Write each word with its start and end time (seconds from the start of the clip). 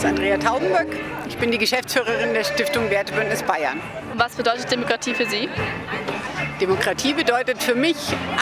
ist 0.00 0.06
Andrea 0.06 0.38
Taubenböck. 0.38 0.98
Ich 1.28 1.36
bin 1.36 1.50
die 1.50 1.58
Geschäftsführerin 1.58 2.32
der 2.32 2.42
Stiftung 2.44 2.88
Wertebündnis 2.88 3.42
Bayern. 3.42 3.78
Was 4.14 4.34
bedeutet 4.34 4.70
Demokratie 4.70 5.12
für 5.12 5.26
Sie? 5.26 5.46
Demokratie 6.58 7.12
bedeutet 7.12 7.62
für 7.62 7.74
mich 7.74 7.98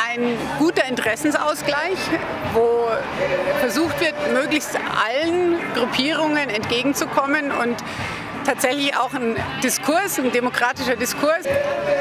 ein 0.09 0.37
guter 0.61 0.85
Interessensausgleich, 0.89 1.99
wo 2.55 2.87
versucht 3.59 4.01
wird, 4.01 4.15
möglichst 4.33 4.77
allen 4.77 5.57
Gruppierungen 5.75 6.49
entgegenzukommen 6.49 7.51
und 7.51 7.77
tatsächlich 8.49 8.97
auch 8.97 9.13
ein 9.13 9.37
Diskurs, 9.63 10.19
ein 10.19 10.33
demokratischer 10.33 10.97
Diskurs. 10.97 11.45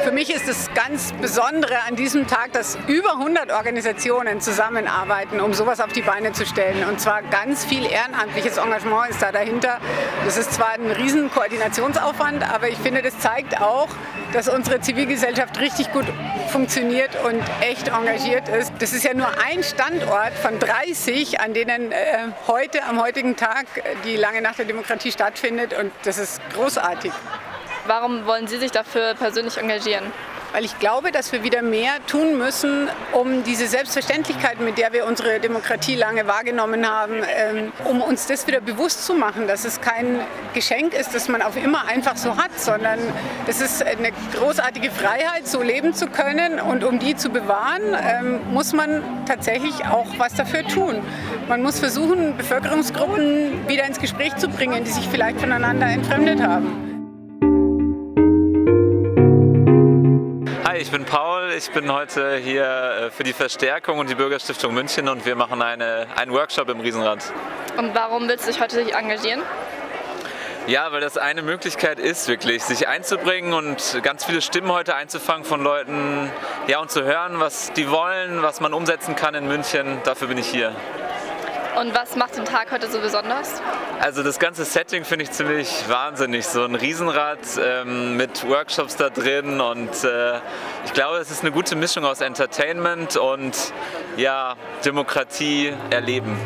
Für 0.06 0.14
mich 0.14 0.34
ist 0.34 0.48
das 0.48 0.74
ganz 0.74 1.12
Besondere 1.12 1.76
an 1.90 1.98
diesem 1.98 2.26
Tag, 2.26 2.54
dass 2.54 2.78
über 2.88 3.18
100 3.18 3.52
Organisationen 3.52 4.40
zusammenarbeiten, 4.40 5.42
um 5.42 5.54
sowas 5.54 5.82
auf 5.82 5.92
die 5.92 6.02
Beine 6.02 6.32
zu 6.32 6.46
stellen. 6.46 6.88
Und 6.88 7.02
zwar 7.02 7.22
ganz 7.22 7.66
viel 7.66 7.86
ehrenamtliches 7.86 8.58
Engagement 8.60 9.10
ist 9.10 9.22
da 9.22 9.34
dahinter. 9.34 9.80
Das 10.24 10.38
ist 10.38 10.54
zwar 10.54 10.70
ein 10.70 10.90
riesen 10.90 11.30
Koordinationsaufwand, 11.30 12.50
aber 12.50 12.70
ich 12.70 12.78
finde, 12.78 13.02
das 13.02 13.20
zeigt 13.20 13.60
auch, 13.60 13.90
dass 14.32 14.48
unsere 14.48 14.80
Zivilgesellschaft 14.80 15.60
richtig 15.60 15.92
gut 15.92 16.06
funktioniert 16.50 17.12
und 17.26 17.42
echt 17.62 17.90
engagiert 17.90 18.50
ist. 18.50 18.72
Das 18.80 18.94
ist 18.94 19.04
ja 19.04 19.14
nur 19.14 19.28
ein 19.46 19.64
Standort 19.64 20.34
von 20.42 20.60
30, 20.60 21.40
an 21.40 21.54
denen 21.54 21.92
äh, 21.92 21.96
heute, 22.48 22.84
am 22.84 23.02
heutigen 23.02 23.36
Tag, 23.36 23.66
die 24.06 24.16
lange 24.16 24.42
Nacht 24.42 24.60
der 24.60 24.66
Demokratie 24.66 25.12
stattfindet. 25.12 25.74
Und 25.74 25.92
das 26.04 26.18
ist 26.18 26.37
großartig. 26.54 27.12
Warum 27.86 28.26
wollen 28.26 28.48
Sie 28.48 28.58
sich 28.58 28.72
dafür 28.72 29.14
persönlich 29.14 29.58
engagieren? 29.58 30.12
Weil 30.54 30.66
ich 30.66 30.80
glaube, 30.80 31.12
dass 31.12 31.32
wir 31.32 31.44
wieder 31.44 31.62
mehr 31.62 31.94
tun 32.08 32.38
müssen, 32.38 32.90
um 33.12 33.44
diese 33.44 33.68
Selbstverständlichkeit, 33.68 34.60
mit 34.60 34.78
der 34.78 34.94
wir 34.94 35.06
unsere 35.06 35.40
Demokratie 35.40 35.96
lange 35.96 36.28
wahrgenommen 36.28 36.90
haben, 36.90 37.16
ähm, 37.28 37.72
um 37.86 38.02
uns 38.02 38.28
das 38.28 38.48
wieder 38.48 38.62
bewusst 38.62 39.06
zu 39.06 39.14
machen, 39.14 39.48
dass 39.48 39.66
es 39.66 39.82
kein 39.82 40.20
Geschenk 40.54 40.94
ist, 40.94 41.14
das 41.14 41.28
man 41.28 41.42
auf 41.42 41.56
immer 41.56 41.86
einfach 41.88 42.18
so 42.18 42.38
hat, 42.38 42.58
sondern 42.58 43.00
es 43.48 43.62
ist 43.62 43.84
eine 43.84 44.12
großartige 44.34 44.92
Freiheit, 44.92 45.48
so 45.48 45.62
leben 45.62 45.94
zu 45.94 46.08
können 46.08 46.60
und 46.60 46.84
um 46.84 47.00
die 47.00 47.16
zu 47.16 47.30
bewahren, 47.30 47.96
ähm, 48.00 48.40
muss 48.52 48.74
man 48.74 49.04
tatsächlich 49.26 49.86
auch 49.86 50.08
was 50.18 50.34
dafür 50.34 50.66
tun. 50.66 51.02
Man 51.48 51.62
muss 51.62 51.80
versuchen, 51.80 52.36
Bevölkerungsgruppen 52.38 53.68
wieder 53.68 53.86
ins 53.86 54.00
Gespräch 54.00 54.36
zu 54.38 54.48
bringen, 54.48 54.84
die 54.84 54.92
sich 54.92 55.08
vielleicht 55.08 55.40
voneinander 55.40 55.88
entfremdet 55.88 56.42
haben. 56.42 56.87
Ich 60.80 60.92
bin 60.92 61.06
Paul. 61.06 61.52
Ich 61.58 61.72
bin 61.72 61.92
heute 61.92 62.38
hier 62.38 62.64
äh, 62.64 63.12
für 63.12 63.24
die 63.24 63.34
Verstärkung 63.34 63.98
und 64.00 64.10
die 64.10 64.16
Bürgerstiftung 64.16 64.74
München 64.74 65.10
und 65.10 65.26
wir 65.26 65.36
machen 65.36 65.62
eine, 65.62 66.08
einen 66.16 66.32
Workshop 66.32 66.70
im 66.70 66.80
Riesenrad. 66.80 67.34
Und 67.78 67.96
warum 67.96 68.28
willst 68.28 68.48
du 68.48 68.52
dich 68.52 68.62
heute 68.62 68.82
engagieren? 68.92 69.42
Ja, 70.68 70.92
weil 70.92 71.02
das 71.02 71.18
eine 71.18 71.42
Möglichkeit 71.42 71.98
ist, 71.98 72.28
wirklich 72.28 72.64
sich 72.64 72.88
einzubringen 72.88 73.54
und 73.54 74.00
ganz 74.04 74.26
viele 74.26 74.42
Stimmen 74.42 74.72
heute 74.72 74.96
einzufangen 74.96 75.46
von 75.46 75.64
Leuten, 75.64 76.30
ja, 76.68 76.80
und 76.80 76.92
zu 76.92 77.04
hören, 77.04 77.40
was 77.40 77.72
die 77.74 77.90
wollen, 77.90 78.44
was 78.44 78.60
man 78.60 78.74
umsetzen 78.74 79.16
kann 79.16 79.34
in 79.34 79.48
München. 79.48 80.00
Dafür 80.04 80.28
bin 80.28 80.38
ich 80.38 80.48
hier. 80.48 80.76
Und 81.80 81.94
was 81.94 82.16
macht 82.16 82.36
den 82.36 82.46
Tag 82.46 82.72
heute 82.72 82.90
so 82.90 83.00
besonders? 83.00 83.62
Also 84.02 84.24
das 84.24 84.40
ganze 84.40 84.66
Setting 84.66 85.06
finde 85.06 85.26
ich 85.26 85.32
ziemlich 85.32 85.70
wahnsinnig. 85.88 86.48
So 86.48 86.64
ein 86.64 86.74
Riesenrad 86.74 87.40
ähm, 87.60 88.18
mit 88.18 88.48
Workshops 88.50 88.96
da 88.96 89.12
drin 89.12 89.62
und 89.62 90.04
äh, 90.04 90.38
ich 90.86 90.94
glaube, 90.94 91.18
es 91.18 91.30
ist 91.30 91.42
eine 91.42 91.52
gute 91.52 91.76
Mischung 91.76 92.04
aus 92.04 92.22
Entertainment 92.22 93.16
und 93.18 93.56
ja, 94.16 94.56
Demokratie 94.84 95.72
erleben. 95.92 96.38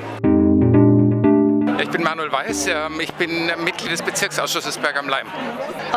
Ich 1.81 1.89
bin 1.89 2.03
Manuel 2.03 2.31
Weiß, 2.31 2.67
ähm, 2.67 2.99
ich 2.99 3.11
bin 3.13 3.47
Mitglied 3.63 3.91
des 3.91 4.03
Bezirksausschusses 4.03 4.77
Berg 4.77 4.97
am 4.97 5.09
Leim. 5.09 5.25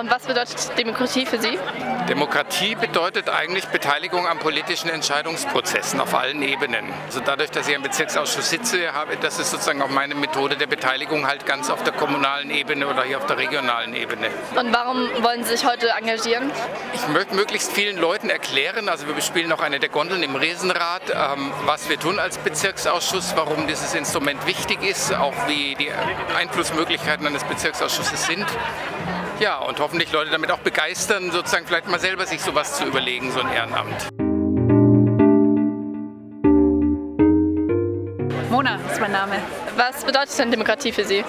Und 0.01 0.11
was 0.11 0.23
bedeutet 0.23 0.57
Demokratie 0.79 1.27
für 1.27 1.39
Sie? 1.39 1.59
Demokratie 2.09 2.75
bedeutet 2.75 3.29
eigentlich 3.29 3.67
Beteiligung 3.67 4.27
an 4.27 4.39
politischen 4.39 4.89
Entscheidungsprozessen 4.89 6.01
auf 6.01 6.15
allen 6.15 6.43
Ebenen. 6.43 6.87
Also 7.07 7.21
dadurch, 7.21 7.51
dass 7.51 7.69
ich 7.69 7.75
im 7.75 7.83
Bezirksausschuss 7.83 8.49
sitze, 8.49 8.95
habe 8.95 9.17
das 9.19 9.39
ist 9.39 9.51
sozusagen 9.51 9.83
auch 9.83 9.91
meine 9.91 10.15
Methode 10.15 10.57
der 10.57 10.67
Beteiligung 10.67 11.27
halt 11.27 11.45
ganz 11.45 11.69
auf 11.69 11.83
der 11.85 11.93
kommunalen 11.93 12.51
Ebene 12.51 12.87
oder 12.87 13.05
hier 13.05 13.19
auf 13.19 13.27
der 13.27 13.37
regionalen 13.37 13.95
Ebene. 13.95 14.29
Und 14.57 14.73
warum 14.73 15.09
wollen 15.23 15.45
Sie 15.45 15.57
sich 15.57 15.67
heute 15.67 15.91
engagieren? 15.91 16.51
Ich 16.95 17.09
möchte 17.09 17.35
möglichst 17.35 17.73
vielen 17.73 17.99
Leuten 17.99 18.31
erklären, 18.31 18.89
also 18.89 19.07
wir 19.07 19.15
bespielen 19.15 19.53
auch 19.53 19.61
eine 19.61 19.81
der 19.81 19.91
Gondeln 19.91 20.23
im 20.23 20.35
Riesenrad, 20.35 21.03
ähm, 21.11 21.53
was 21.67 21.89
wir 21.89 21.99
tun 21.99 22.19
als 22.19 22.39
Bezirksausschuss, 22.39 23.35
warum 23.37 23.67
dieses 23.67 23.95
Instrument 23.95 24.47
wichtig 24.47 24.83
ist, 24.83 25.15
auch 25.15 25.35
wie 25.47 25.74
die 25.75 25.91
Einflussmöglichkeiten 26.37 27.27
eines 27.27 27.45
Bezirksausschusses 27.45 28.27
sind. 28.27 28.47
Ja, 29.41 29.59
und 29.59 29.81
hoffentlich 29.81 30.13
Leute 30.13 30.31
damit 30.31 30.51
auch 30.51 30.59
begeistern, 30.59 31.31
sozusagen 31.33 31.67
vielleicht 31.67 31.89
mal 31.89 31.99
selber 31.99 32.27
sich 32.27 32.41
sowas 32.41 32.77
zu 32.77 32.85
überlegen, 32.85 33.33
so 33.33 33.41
ein 33.41 33.53
Ehrenamt. 33.53 34.09
Mona 38.51 38.79
ist 38.91 39.01
mein 39.01 39.13
Name. 39.13 39.35
Was 39.77 40.05
bedeutet 40.05 40.39
denn 40.39 40.51
Demokratie 40.53 40.93
für 40.93 41.05
Sie? 41.05 41.25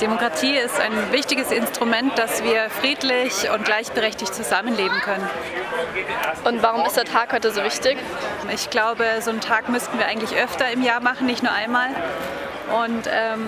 Demokratie 0.00 0.56
ist 0.56 0.78
ein 0.80 1.12
wichtiges 1.12 1.50
Instrument, 1.50 2.18
dass 2.18 2.42
wir 2.42 2.68
friedlich 2.70 3.48
und 3.50 3.64
gleichberechtigt 3.64 4.34
zusammenleben 4.34 4.98
können. 5.00 5.28
Und 6.44 6.62
warum 6.62 6.84
ist 6.84 6.96
der 6.96 7.04
Tag 7.04 7.32
heute 7.32 7.52
so 7.52 7.62
wichtig? 7.62 7.96
Ich 8.52 8.68
glaube, 8.68 9.04
so 9.20 9.30
einen 9.30 9.40
Tag 9.40 9.68
müssten 9.68 9.98
wir 9.98 10.06
eigentlich 10.06 10.34
öfter 10.36 10.70
im 10.70 10.82
Jahr 10.82 11.00
machen, 11.00 11.26
nicht 11.26 11.42
nur 11.42 11.52
einmal. 11.52 11.88
Und 12.70 13.08
ähm, 13.10 13.46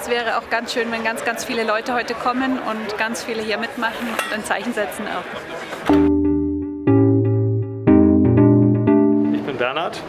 es 0.00 0.08
wäre 0.08 0.38
auch 0.38 0.48
ganz 0.50 0.72
schön, 0.72 0.90
wenn 0.92 1.04
ganz, 1.04 1.24
ganz 1.24 1.44
viele 1.44 1.64
Leute 1.64 1.94
heute 1.94 2.14
kommen 2.14 2.58
und 2.58 2.98
ganz 2.98 3.22
viele 3.22 3.42
hier 3.42 3.58
mitmachen 3.58 4.08
und 4.08 4.32
ein 4.32 4.44
Zeichen 4.44 4.72
setzen 4.72 5.06
auch. 5.08 5.90
Ich 9.34 9.42
bin 9.42 9.56
Bernhard. 9.58 10.00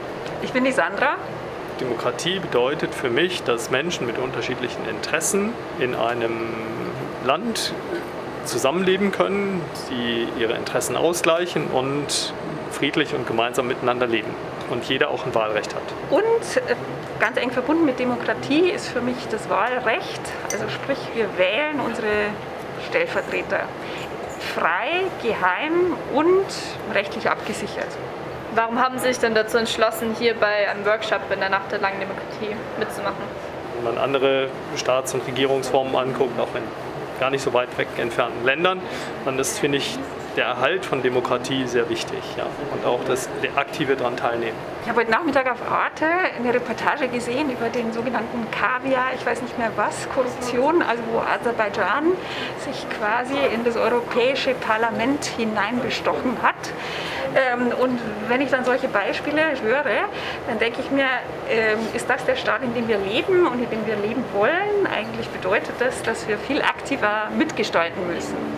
Ich 0.42 0.52
bin 0.52 0.64
die 0.64 0.72
Sandra. 0.72 1.16
Demokratie 1.80 2.40
bedeutet 2.40 2.94
für 2.94 3.10
mich, 3.10 3.44
dass 3.44 3.72
Menschen 3.72 4.06
mit 4.08 4.18
unterschiedlichen 4.18 4.88
Interessen 4.88 5.54
in 5.80 5.96
einem 5.96 6.54
Land 7.26 7.74
zusammenleben 8.46 9.12
können, 9.12 9.62
die 9.90 10.28
ihre 10.40 10.54
Interessen 10.54 10.96
ausgleichen 10.96 11.68
und 11.68 12.34
friedlich 12.72 13.14
und 13.14 13.28
gemeinsam 13.28 13.68
miteinander 13.68 14.08
leben 14.08 14.34
und 14.74 14.84
jeder 14.86 15.10
auch 15.10 15.26
ein 15.26 15.34
Wahlrecht 15.34 15.74
hat. 15.74 15.84
Und 16.10 16.58
äh, 16.58 16.76
ganz 17.20 17.38
eng 17.38 17.52
verbunden 17.52 17.86
mit 17.86 18.00
Demokratie 18.00 18.70
ist 18.70 18.90
für 18.90 19.02
mich 19.02 19.16
das 19.32 19.50
Wahlrecht, 19.50 20.22
also 20.52 20.68
sprich 20.70 20.98
wir 21.16 21.38
wählen 21.38 21.80
unsere 21.80 22.08
Stellvertreter 22.90 23.62
frei, 24.56 25.06
geheim 25.22 25.96
und 26.14 26.46
rechtlich 26.94 27.30
abgesichert. 27.30 27.88
Warum 28.56 28.80
haben 28.80 29.00
Sie 29.00 29.08
sich 29.08 29.20
denn 29.20 29.34
dazu 29.34 29.58
entschlossen, 29.58 30.16
hier 30.20 30.36
bei 30.36 30.70
einem 30.70 30.86
Workshop 30.86 31.22
in 31.34 31.40
der 31.40 31.50
Nacht 31.50 31.72
der 31.72 31.80
langen 31.80 32.00
Demokratie 32.00 32.56
mitzumachen? 32.78 33.24
Wenn 33.76 33.96
man 33.96 34.04
andere 34.04 34.50
Staats- 34.76 35.14
und 35.14 35.26
Regierungsformen 35.26 35.96
anguckt, 35.96 36.40
auch 36.40 36.54
in 36.56 36.64
gar 37.20 37.30
nicht 37.30 37.42
so 37.42 37.54
weit 37.54 37.76
weg 37.78 37.88
entfernten 37.98 38.44
Ländern, 38.46 38.82
dann 39.26 39.40
ist, 39.40 39.60
finde 39.60 39.78
ich, 39.78 39.98
der 40.36 40.46
Erhalt 40.46 40.86
von 40.86 41.02
Demokratie 41.02 41.68
sehr 41.68 41.90
wichtig 41.90 42.20
ja. 42.38 42.46
und 42.72 42.86
auch 42.86 43.04
das 43.06 43.30
aktive 43.56 43.96
daran 43.96 44.18
teilnehmen. 44.18 44.58
Ich 44.84 44.90
habe 44.90 45.02
heute 45.02 45.12
Nachmittag 45.12 45.50
auf 45.50 45.60
Arte 45.72 46.06
eine 46.38 46.54
Reportage 46.54 47.08
gesehen 47.08 47.50
über 47.50 47.70
den 47.70 47.94
sogenannten 47.94 48.50
Kaviar, 48.52 49.14
ich 49.16 49.26
weiß 49.26 49.42
nicht 49.42 49.58
mehr 49.58 49.72
was, 49.76 50.10
Korruption, 50.10 50.82
also 50.82 51.02
wo 51.12 51.20
Aserbaidschan 51.20 52.12
sich 52.60 52.86
quasi 53.00 53.36
in 53.54 53.64
das 53.64 53.78
Europäische 53.78 54.54
Parlament 54.56 55.26
hineinbestochen 55.26 56.42
hat. 56.42 56.56
Ähm, 57.36 57.72
und 57.82 58.00
wenn 58.28 58.42
ich 58.42 58.50
dann 58.52 58.64
solche 58.64 58.88
Beispiele 58.88 59.42
höre, 59.62 60.10
dann 60.48 60.60
denke 60.60 60.82
ich 60.82 60.92
mir, 60.92 61.06
ähm, 61.50 61.80
ist 61.94 62.10
das 62.10 62.26
der 62.26 62.36
Staat, 62.36 62.62
in 62.62 62.74
dem 62.74 62.88
wir 62.88 62.98
leben 62.98 63.48
und 63.48 63.60
in 63.60 63.70
dem 63.70 63.88
wir 63.88 63.96
leben 63.96 64.24
wollen? 64.34 64.88
Eigentlich 64.94 65.28
bedeutet 65.30 65.76
das, 65.80 66.04
dass 66.04 66.28
wir 66.28 66.38
viel 66.38 66.62
aktiver 66.62 67.30
mitgestalten 67.36 68.06
müssen. 68.08 68.53